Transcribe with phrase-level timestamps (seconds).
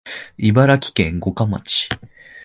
[0.39, 1.87] 茨城県五霞町